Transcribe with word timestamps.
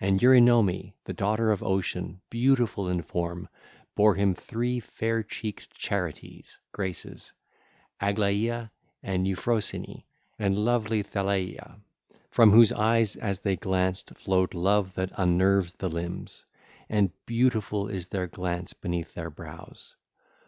(ll. 0.00 0.06
907 0.10 0.44
911) 0.44 0.74
And 0.74 0.74
Eurynome, 0.82 0.92
the 1.04 1.12
daughter 1.12 1.50
of 1.52 1.62
Ocean, 1.62 2.20
beautiful 2.30 2.88
in 2.88 3.00
form, 3.00 3.48
bare 3.94 4.14
him 4.14 4.34
three 4.34 4.80
fair 4.80 5.22
cheeked 5.22 5.78
Charites 5.78 6.58
(Graces), 6.72 7.32
Aglaea, 8.00 8.72
and 9.04 9.28
Euphrosyne, 9.28 10.02
and 10.36 10.58
lovely 10.58 11.04
Thaleia, 11.04 11.78
from 12.28 12.50
whose 12.50 12.72
eyes 12.72 13.14
as 13.14 13.38
they 13.38 13.54
glanced 13.54 14.10
flowed 14.16 14.52
love 14.52 14.94
that 14.94 15.12
unnerves 15.16 15.74
the 15.74 15.88
limbs: 15.88 16.44
and 16.88 17.12
beautiful 17.24 17.86
is 17.86 18.08
their 18.08 18.26
glance 18.26 18.72
beneath 18.72 19.14
their 19.14 19.30
brows. 19.30 19.94